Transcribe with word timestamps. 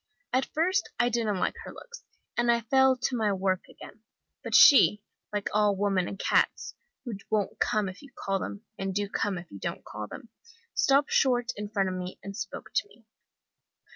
At 0.33 0.47
first 0.47 0.89
I 0.99 1.09
didn't 1.09 1.37
like 1.37 1.53
her 1.63 1.71
looks, 1.71 2.03
and 2.35 2.51
I 2.51 2.61
fell 2.61 2.95
to 2.97 3.15
my 3.15 3.31
work 3.33 3.61
again. 3.69 4.01
But 4.43 4.55
she, 4.55 5.03
like 5.31 5.49
all 5.53 5.75
women 5.75 6.07
and 6.07 6.17
cats, 6.17 6.73
who 7.05 7.13
won't 7.29 7.59
come 7.59 7.87
if 7.87 8.01
you 8.01 8.11
call 8.15 8.39
them, 8.39 8.65
and 8.79 8.95
do 8.95 9.07
come 9.07 9.37
if 9.37 9.51
you 9.51 9.59
don't 9.59 9.85
call 9.85 10.07
them, 10.07 10.29
stopped 10.73 11.11
short 11.11 11.51
in 11.55 11.69
front 11.69 11.87
of 11.89 11.93
me, 11.93 12.17
and 12.23 12.35
spoke 12.35 12.71
to 12.73 12.87
me. 12.87 13.05